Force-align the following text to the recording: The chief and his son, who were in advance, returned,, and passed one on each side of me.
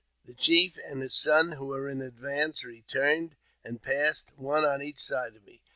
The 0.25 0.33
chief 0.33 0.79
and 0.83 0.99
his 0.99 1.13
son, 1.13 1.51
who 1.51 1.67
were 1.67 1.87
in 1.87 2.01
advance, 2.01 2.63
returned,, 2.63 3.35
and 3.63 3.83
passed 3.83 4.35
one 4.35 4.65
on 4.65 4.81
each 4.81 4.99
side 4.99 5.35
of 5.35 5.43
me. 5.45 5.61